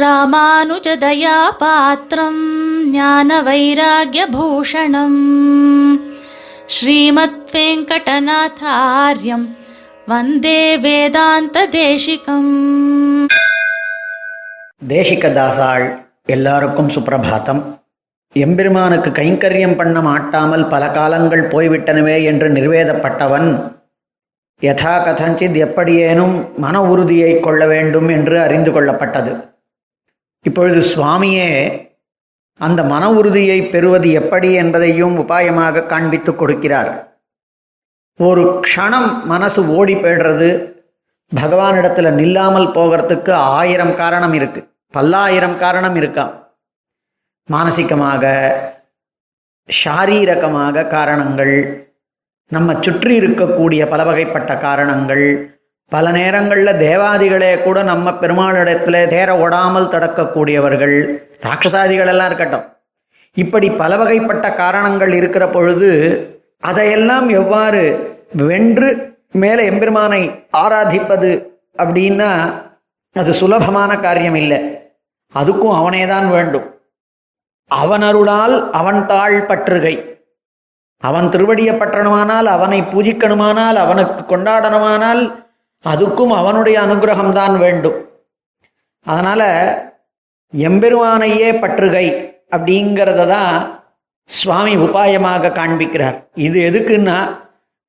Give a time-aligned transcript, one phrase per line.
[0.00, 2.40] ராமானுஜதயா பாத்திரம்
[2.90, 5.20] ஞான வைராகியபூஷணம்
[6.66, 9.46] ஸ்ரீமத் வெங்கடநாதாரியம்
[10.06, 12.52] வந்தே வேதாந்த தேசிகம்
[14.88, 15.86] தேசிகதாசாள்
[16.26, 17.62] எல்லாருக்கும் சுப்பிரபாதம்
[18.32, 23.50] எம்பெருமானுக்கு கைங்கரியம் பண்ண மாட்டாமல் பல காலங்கள் போய்விட்டனவே என்று நிர்வேதப்பட்டவன்
[24.62, 29.54] யதா கதஞ்சித் எப்படியேனும் மன உறுதியை கொள்ள வேண்டும் என்று அறிந்து கொள்ளப்பட்டது.
[30.46, 31.50] இப்பொழுது சுவாமியே
[32.60, 36.90] அந்த மன உறுதியை பெறுவது எப்படி என்பதையும் உபாயமாக காண்பித்து கொடுக்கிறார்.
[38.20, 40.48] ஒரு க்ஷணம் மனசு ஓடி போயிடுறது
[41.32, 44.60] பகவானிடத்துல நில்லாமல் போகிறதுக்கு ஆயிரம் காரணம் இருக்கு
[44.94, 46.34] பல்லாயிரம் காரணம் இருக்காம்
[47.48, 48.24] மானசிகமாக
[49.68, 51.56] ஷாரீரகமாக காரணங்கள்
[52.50, 55.55] நம்ம சுற்றி இருக்கக்கூடிய பல வகைப்பட்ட காரணங்கள்
[55.92, 60.96] பல நேரங்களில் தேவாதிகளே கூட நம்ம பெருமாளிடத்தில் தேர ஓடாமல் தடக்கக்கூடியவர்கள்
[61.44, 62.64] ராட்சசாதிகள் எல்லாம் இருக்கட்டும்.
[63.36, 65.90] இப்படி பல வகைப்பட்ட காரணங்கள் இருக்கிற பொழுது
[66.60, 67.82] அதையெல்லாம் எவ்வாறு
[68.50, 68.88] வென்று
[69.42, 70.22] மேலே எம்பெருமானை
[70.62, 71.30] ஆராதிப்பது
[71.82, 72.30] அப்படின்னா
[73.16, 74.60] அது சுலபமான காரியம் இல்லை
[75.34, 76.66] அதுக்கும் அவனே தான் வேண்டும்.
[77.70, 79.94] அவனருளால் அவன் தாழ் பற்றுகை.
[81.02, 85.22] அவன் திருவடியை பற்றணுமானால் அவனை பூஜிக்கணுமானால் அவனுக்கு கொண்டாடணுமானால்
[85.84, 87.98] அதுக்கும் அவனுடைய அனுகிரகம்தான் வேண்டும்.
[89.06, 89.42] அதனால
[90.52, 92.06] எம்பெருமானையே பற்றுகை
[92.54, 93.54] அப்படிங்கிறத தான்
[94.30, 96.16] சுவாமி உபாயமாக காண்பிக்கிறார்.
[96.46, 97.18] இது எதுக்குன்னா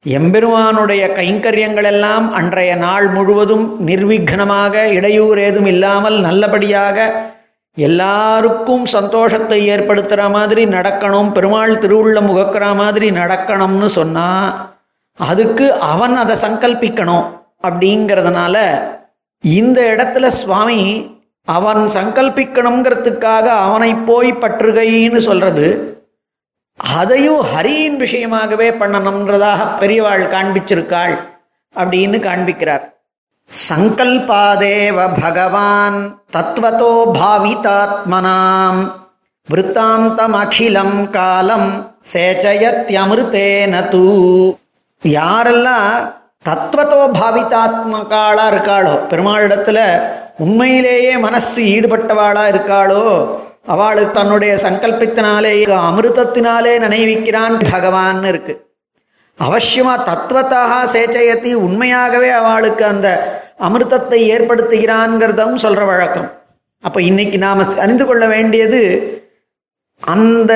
[0.05, 7.07] எம்பெருமானுடைய கைங்கரியங்கள் எல்லாம் அன்றைய நாள் முழுவதும் நிர்விக்னமாக இடையூறு ஏதும் இல்லாமல் நல்லபடியாக
[7.77, 14.29] எல்லாருக்கும் சந்தோஷத்தை ஏற்படுத்துகிற மாதிரி நடக்கணும் பெருமாள் திருவுள்ளம் முகக்கிற மாதிரி நடக்கணும்னு சொன்னா
[15.19, 17.27] அதுக்கு அவன் அதை சங்கல்பிக்கணும்.
[17.63, 18.57] அப்படிங்கிறதுனால
[19.43, 20.81] இந்த இடத்துல சுவாமி
[21.45, 25.67] அவன் சங்கல்பிக்கணுங்கிறதுக்காக அவனை போய் பற்றுகைன்னு சொல்றது.
[26.75, 31.15] அதையும் ஹரியின் விஷயமாகவே பண்ணணுன்றதாக பெரியவாள் காண்பிச்சிருக்காள்
[31.75, 32.85] அப்படின்னு காண்பிக்கிறார்.
[33.69, 35.99] சங்கல்பாதேவ பகவான்
[36.33, 38.81] தத்வதோ பாவிதாத்மனாம்.
[39.49, 41.69] விற்த்தாந்தம் அகிலம் காலம்
[42.13, 44.03] சேச்சயத்யமிருத்தேன தூ
[45.03, 46.15] யாரெல்லாம்
[46.47, 48.93] தத்துவத்தோ பாவிதாத்மகாளா இருக்காளோ?
[49.09, 49.79] பெருமாளிடத்துல
[50.37, 53.03] உண்மையிலேயே மனசு ஈடுபட்டவாளா இருக்காளோ?
[53.67, 55.53] அவளு தன்னுடைய சங்கல்பத்தினாலே
[55.89, 58.53] அமிர்தத்தினாலே நினைவிக்கிறான் பகவான் இருக்கு.
[59.39, 63.07] அவசியமா தத்துவத்தாக சேச்சயத்தி உண்மையாகவே அவளுக்கு அந்த
[63.59, 66.31] அமிர்தத்தை ஏற்படுத்துகிறான்ங்கிறதும் சொல்ற வழக்கம்.
[66.81, 68.81] அப்ப இன்னைக்கு நாம அறிந்து கொள்ள வேண்டியது
[70.01, 70.53] அந்த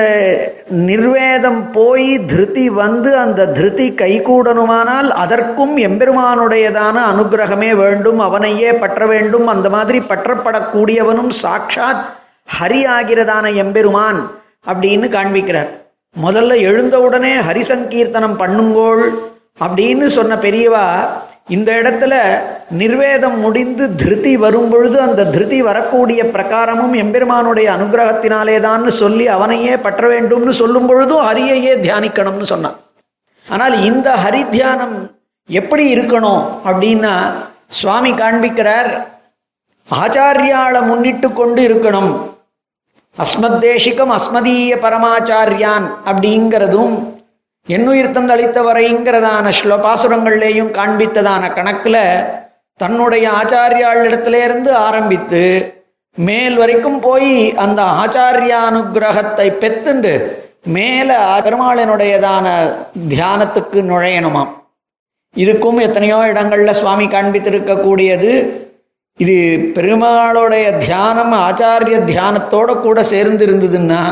[0.68, 9.70] நிர்வேதம் போய் திருதி வந்து அந்த திருதி கைகூடணுமானால் அதற்கும் எம்பெருமானுடையதான அனுகிரகமே வேண்டும் அவனையே பற்ற வேண்டும் அந்த
[9.70, 12.04] மாதிரி பற்றப்படக்கூடியவனும் சாட்சாத்
[12.60, 14.20] ஹரி ஆகிறதான எம்பெருமான்
[14.66, 15.70] அப்படின்னு காண்பிக்கிறார்.
[16.22, 19.04] முதல்ல எழுந்தவுடனே ஹரிசங்கீர்த்தனம் பண்ணுங்கோள்
[19.60, 20.86] அப்படின்னு சொன்ன பெரியவா
[21.48, 22.14] இந்த இடத்துல
[22.80, 30.02] நிர்வேதம் முடிந்து திருதி வரும் பொழுது அந்த திருதி வரக்கூடிய பிரகாரமும் எம்பெருமானுடைய அனுகிரகத்தினாலே தான் சொல்லி அவனையே பற்ற
[30.12, 32.78] வேண்டும்னு சொல்லும் பொழுதும் ஹரியையே தியானிக்கணும்னு சொன்னான்.
[33.46, 34.96] ஆனால் இந்த ஹரி தியானம்
[35.48, 37.14] எப்படி இருக்கணும் அப்படின்னா
[37.78, 38.90] சுவாமி காண்பிக்கிறார்
[39.88, 42.12] ஆச்சாரியாளை முன்னிட்டு கொண்டு இருக்கணும்.
[43.16, 46.94] அஸ்மத் தேசிகம் அஸ்மதீய பரமாச்சாரியான் அப்படிங்கிறதும்
[47.68, 51.98] எண்ணுயிர் தந்தளித்தவரைங்கிறதான ஸ்லோபாசுரங்கள்லேயும் காண்பித்ததான கணக்கில்
[52.76, 55.42] தன்னுடைய ஆச்சாரியாளிடத்திலேருந்து ஆரம்பித்து
[56.14, 60.12] மேல் வரைக்கும் போய் அந்த ஆச்சாரியானுகிரகத்தை பெத்துண்டு
[60.64, 61.14] மேலே
[61.44, 62.46] பெருமாளினுடையதான
[63.08, 64.50] தியானத்துக்கு நுழையணுமாம்.
[65.36, 68.32] இதுக்கும் எத்தனையோ இடங்களில் சுவாமி காண்பித்திருக்கக்கூடியது.
[69.16, 69.36] இது
[69.74, 74.02] பெருமாளுடைய தியானம் ஆச்சாரிய தியானத்தோட கூட சேர்ந்து இருந்ததுன்னா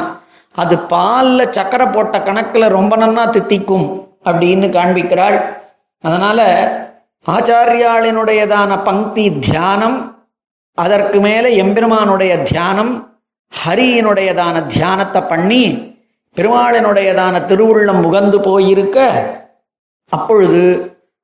[0.55, 3.87] அது பாலில் சக்கரை போட்ட கணக்கில் ரொம்ப நன்னா தித்திக்கும்
[4.25, 5.37] அப்படின்னு காண்பிக்கிறாள்.
[6.05, 6.47] அதனால்
[7.27, 9.99] ஆச்சாரியாளினுடையதான பங்கி தியானம்
[10.79, 12.93] அதற்கு மேலே எம்பெருமானுடைய தியானம்
[13.53, 15.63] ஹரியினுடையதான தியானத்தை பண்ணி
[16.37, 18.99] பெருமாளினுடையதான திருவுள்ளம் முகந்து போயிருக்க
[20.13, 20.63] அப்பொழுது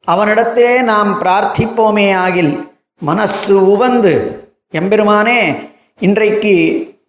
[0.09, 2.53] அவனிடத்தே நாம் பிரார்த்திப்போமே ஆகில்
[3.03, 4.13] மனசு உவந்து
[4.75, 5.41] எம்பெருமானே
[5.99, 6.55] இன்றைக்கு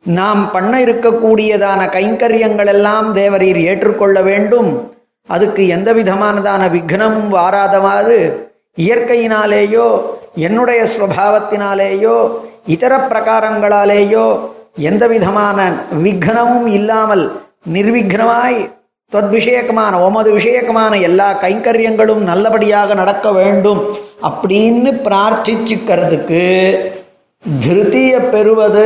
[0.07, 4.89] நாம் பண்ண இருக்கக்கூடியதான கைங்கரியங்கள் எல்லாம் தேவரீர் ஏற்றுக்கொள்ள வேண்டும்.
[5.25, 10.01] அதுக்கு எந்த விதமானதான விக்னமும் வாராதவாறு இயற்கையினாலேயோ
[10.35, 15.71] என்னுடைய ஸ்வபாவத்தினாலேயோ இதர பிரகாரங்களாலேயோ எந்த விதமான
[16.03, 17.31] விக்னமும் இல்லாமல்
[17.73, 18.75] நிர்விக்னமாய்
[19.11, 23.81] விஷயக்கமான உமது விஷயக்கமான எல்லா கைங்கரியங்களும் நல்லபடியாக நடக்க வேண்டும்
[24.23, 26.77] அப்படின்னு பிரார்த்திச்சுக்கிறதுக்கு
[27.59, 28.85] திருத்திய பெறுவது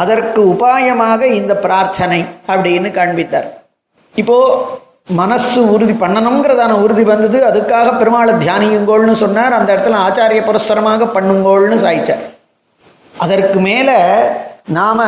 [0.00, 2.20] அதற்கு உபாயமாக இந்த பிரார்த்தனை
[2.52, 3.48] அப்படின்னு காண்பித்தார்.
[4.14, 4.36] இப்போ
[5.20, 12.24] மனசு உறுதி பண்ணணுங்கிறதான உறுதி வந்தது அதுக்காக பெருமாளை தியானியுங்கோள்னு சொன்னார் அந்த இடத்துல ஆச்சாரிய புரஸ்தரமாக பண்ணுங்கோள்னு சாய்ச்சார்.
[13.24, 13.98] அதற்கு மேலே
[14.78, 15.06] நாம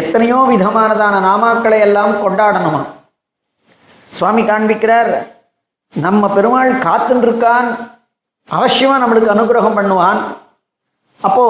[0.00, 2.82] எத்தனையோ விதமானதான நாமாக்களை எல்லாம் கொண்டாடணுமா?
[4.12, 5.10] சுவாமி காண்பிக்கிறார்
[5.94, 7.68] நம்ம பெருமாள் காத்துன்னு இருக்கான்
[8.48, 10.20] அவசியமாக நம்மளுக்கு அனுகிரகம் பண்ணுவான்.
[11.20, 11.46] அப்போ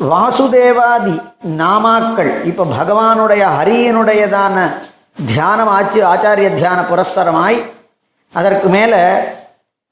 [0.00, 2.44] வாசுதேவாதி நாமாக்கள்.
[2.44, 4.70] இப்போ பகவானுடைய ஹரியனுடையதான
[5.26, 7.58] தியானம் ஆச்சு ஆச்சாரிய தியான புரஸ்சரமாய்.
[8.32, 9.16] அதற்கு மேலே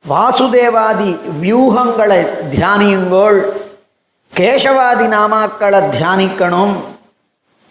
[0.08, 3.40] வாசுதேவாதி வியூகங்களை தியானியுங்கோள்
[4.32, 6.74] கேசவாதி நாமாக்களை தியானிக்கணும்.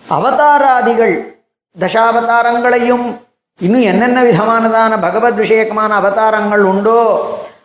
[0.10, 1.36] அவதாராதிகள்
[1.80, 3.18] தசாவதாரங்களையும்
[3.60, 7.02] இன்னும் என்னென்ன விதமானதான பகவத் விஷயகமான அவதாரங்கள் உண்டோ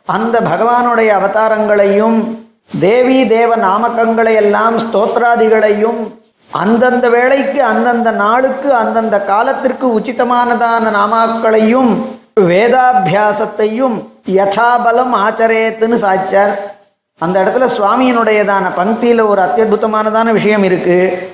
[0.07, 2.40] அந்த பகவானுடைய அவதாரங்களையும்
[2.71, 6.13] தேவி தேவ நாமக்கங்களை எல்லாம் ஸ்தோத்ராதிகளையும்
[6.51, 11.93] அந்தந்த வேளைக்கு அந்தந்த நாளுக்கு அந்தந்த காலத்திற்கு உச்சிதமானதான நாமாக்களையும்
[12.49, 16.53] வேதாபியாசத்தையும் யதாபலம் ஆச்சரேத்துன்னு சாச்சார்
[17.21, 21.29] அந்த இடத்துல சுவாமியினுடையதான பங்கியில் ஒரு அத்தியுதமானதான விஷயம் இருக்கு.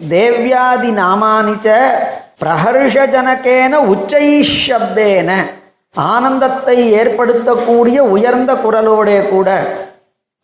[0.00, 1.68] தேவ்யாதி நாமானிச்ச
[2.40, 5.30] பிரஹர்ஷஜனகேன உச்சை சப்தேன
[5.96, 9.48] ஆனந்தத்தை ஏற்படுத்தக்கூடிய உயர்ந்த குரலோடே கூட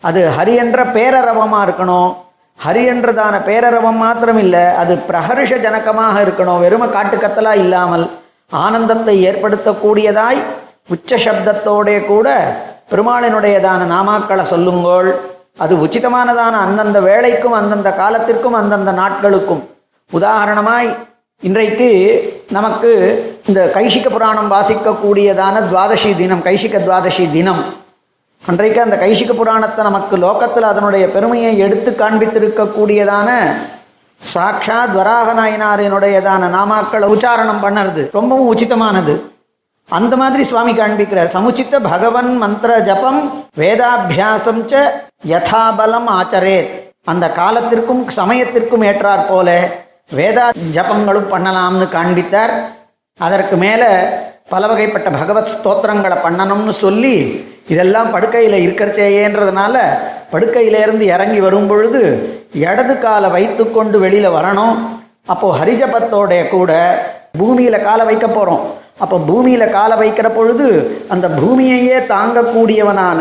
[0.09, 2.11] அது ஹரி என்ற பேரரவமாக இருக்கணும்.
[2.59, 6.61] ஹரி என்றதான பேரரவம் மாத்திரம் இல்லை அது பிரகர்ஷ ஜனகமாக இருக்கணும்.
[6.65, 8.05] வெறும காட்டுக்கத்தலாக இல்லாமல்
[8.65, 10.41] ஆனந்தத்தை ஏற்படுத்தக்கூடியதாய்
[10.95, 12.29] உச்ச சப்தத்தோடே கூட
[12.91, 15.11] பெருமாளினுடையதான நாமாக்களை சொல்லுங்கோள்.
[15.65, 19.62] அது உச்சிதமானதான அந்தந்த வேளைக்கும் அந்தந்த காலத்திற்கும் அந்தந்த நாட்களுக்கும்.
[20.11, 20.91] உதாரணமாய்
[21.43, 21.89] இன்றைக்கு
[22.57, 22.91] நமக்கு
[23.49, 27.62] இந்த கைஷிக புராணம் வாசிக்கக்கூடியதான துவாதசி தினம் கைஷிக துவாதசி தினம்.
[28.50, 33.29] அன்றைக்கு அந்த கைஷிக புராணத்தை நமக்கு லோகத்தில் அதனுடைய பெருமையை எடுத்து காண்பித்திருக்கக்கூடியதான
[34.20, 39.14] சாக்ஷாத் வராக நாயனாரினுடையதான நாமாக்களை உச்சாரணம் பண்ணுறது ரொம்பவும் உச்சிதமானது.
[39.88, 41.32] அந்த மாதிரி சுவாமி காண்பிக்கிறார்.
[41.37, 43.20] சமுச்சித்த பகவன் மந்திர ஜபம்
[43.61, 44.82] வேதாபியாசம் ச
[45.32, 46.70] யதாபலம் ஆச்சரேத்.
[47.05, 49.49] அந்த காலத்திற்கும் சமயத்திற்கும் ஏற்றாற் போல
[50.19, 52.55] வேதா ஜபங்களும் பண்ணலாம்னு காண்பித்தார்.
[53.20, 53.90] அதற்கு மேலே
[54.49, 57.17] பல வகைப்பட்ட பகவத் ஸ்தோத்திரங்களை பண்ணணும்னு சொல்லி
[57.72, 59.76] இதெல்லாம் படுக்கையில் இருக்கிறச்சேன்றதுனால
[60.32, 62.02] படுக்கையிலேருந்து இறங்கி வரும் பொழுது
[62.64, 64.75] இடது காலை வைத்து கொண்டு வெளியில் வரணும்.
[65.32, 66.72] அப்போது ஹரிஜபத்தோடைய கூட
[67.38, 68.64] பூமியில் காலை வைக்க போகிறோம்
[69.05, 70.66] அப்போ பூமியில் காலை வைக்கிற பொழுது
[71.14, 73.20] அந்த பூமியையே தாங்கக்கூடியவனான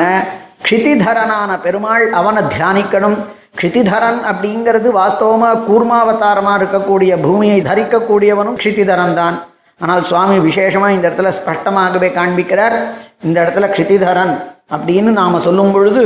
[0.65, 3.17] க்ஷிதிதரனான பெருமாள் அவனை தியானிக்கணும்.
[3.59, 9.35] க்ஷிதிதரன் அப்படிங்கிறது வாஸ்தவமாக கூர்மாவதாரமாக இருக்கக்கூடிய பூமியை தரிக்கக்கூடியவனும் க்ஷிதிதரன் தான்
[9.79, 12.75] ஆனால் சுவாமி விசேஷமாக இந்த இடத்துல ஸ்பஷ்டமாகவே காண்பிக்கிறார்.
[13.23, 14.33] இந்த இடத்துல க்ஷிதிதரன்
[14.71, 16.03] அப்படின்னு நாம் சொல்லும் பொழுது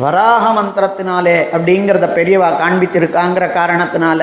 [0.00, 4.22] வராக மந்திரத்தினாலே அப்படிங்கிறத பெரியவா காண்பித்திருக்காங்கிற காரணத்தினால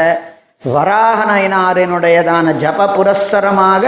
[0.73, 3.83] வராக நயனாரினுடையதான ஜப புரஸ்சரமாக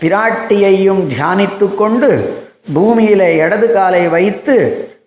[0.00, 2.10] பிராட்டியையும் தியானித்து கொண்டு
[2.74, 4.56] பூமியில இடது காலை வைத்து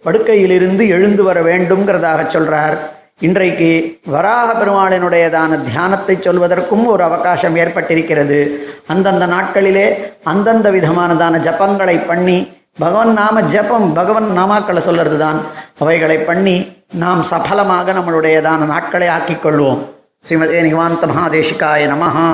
[0.03, 2.75] படுக்கையிலிருந்து எழுந்து வர வேண்டும்ங்கிறதாக சொல்கிறார்
[3.21, 3.67] இன்றைக்கு
[4.05, 8.39] வராக பெருமாளினுடையதான தியானத்தை சொல்வதற்கும் ஒரு அவகாசம் ஏற்பட்டிருக்கிறது.
[8.87, 9.85] அந்தந்த நாட்களிலே
[10.23, 12.35] அந்தந்த விதமானதான ஜபங்களை பண்ணி
[12.79, 15.39] பகவன் நாம ஜபம் பகவன் நாமாக்களை சொல்றது தான்
[15.79, 16.55] அவைகளை பண்ணி
[16.93, 19.79] நாம் சபலமாக நம்மளுடையதான நாட்களை ஆக்கிக் கொள்வோம்.
[20.25, 22.27] ஸ்ரீமதே நிவாந்த மகாதேஷிகாய நமஹா.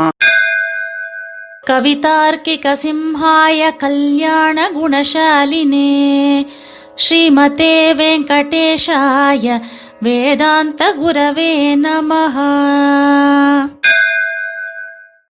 [1.69, 5.91] கவிதார்க்கிக சிம்ஹாய கல்யாண குணசாலினே
[7.03, 9.59] ஸ்ரீமதே வெங்கடேஷாய
[10.03, 12.12] వేదాంత గురవే నమ.